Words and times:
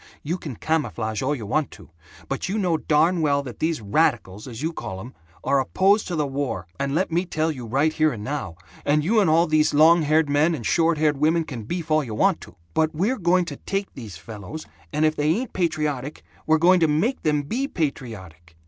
You 0.23 0.39
can 0.39 0.55
camouflage 0.55 1.21
all 1.21 1.35
you 1.35 1.45
want 1.45 1.69
to, 1.73 1.91
but 2.27 2.49
you 2.49 2.57
know 2.57 2.75
darn 2.75 3.21
well 3.21 3.43
that 3.43 3.59
these 3.59 3.81
radicals, 3.81 4.47
as 4.47 4.63
you 4.63 4.73
call 4.73 4.99
'em, 4.99 5.13
are 5.43 5.59
opposed 5.59 6.07
to 6.07 6.15
the 6.15 6.25
war, 6.25 6.65
and 6.79 6.95
let 6.95 7.11
me 7.11 7.23
tell 7.23 7.51
you 7.51 7.67
right 7.67 7.93
here 7.93 8.11
and 8.11 8.23
now, 8.23 8.55
and 8.83 9.03
you 9.03 9.19
and 9.19 9.29
all 9.29 9.45
these 9.45 9.75
long 9.75 10.01
haired 10.01 10.27
men 10.27 10.55
and 10.55 10.65
short 10.65 10.97
haired 10.97 11.17
women 11.17 11.43
can 11.43 11.65
beef 11.65 11.91
all 11.91 12.03
you 12.03 12.15
want 12.15 12.41
to, 12.41 12.55
but 12.73 12.95
we're 12.95 13.19
going 13.19 13.45
to 13.45 13.57
take 13.57 13.93
these 13.93 14.17
fellows, 14.17 14.65
and 14.91 15.05
if 15.05 15.15
they 15.15 15.29
ain't 15.29 15.53
patriotic, 15.53 16.23
we're 16.47 16.57
going 16.57 16.79
to 16.79 16.87
make 16.87 17.21
them 17.21 17.43
be 17.43 17.67
patriotic. 17.67 18.57